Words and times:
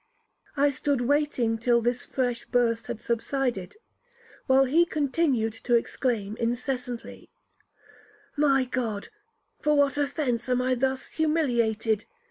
I 0.57 0.71
stood 0.71 1.01
waiting 1.01 1.59
till 1.59 1.79
this 1.79 2.03
fresh 2.03 2.45
burst 2.47 2.87
had 2.87 2.99
subsided, 2.99 3.75
while 4.47 4.65
he 4.65 4.83
continued 4.83 5.53
to 5.65 5.75
exclaim 5.75 6.35
incessantly, 6.37 7.29
'My 8.35 8.65
God, 8.65 9.09
for 9.59 9.77
what 9.77 9.99
offence 9.99 10.49
am 10.49 10.59
I 10.59 10.73
thus 10.73 11.09
humiliated? 11.09 12.05